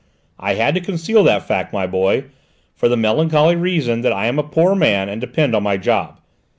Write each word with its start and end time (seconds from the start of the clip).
I 0.39 0.55
had 0.55 0.73
to 0.73 0.81
conceal 0.81 1.23
that 1.25 1.47
fact, 1.47 1.71
my 1.71 1.85
boy, 1.85 2.23
for 2.75 2.89
the 2.89 2.97
melancholy 2.97 3.55
reason 3.55 4.01
that 4.01 4.11
I 4.11 4.25
am 4.25 4.39
a 4.39 4.43
poor 4.43 4.73
man 4.73 5.07
and 5.09 5.21
depend 5.21 5.55
on 5.55 5.61
my 5.61 5.77
job. 5.77 6.19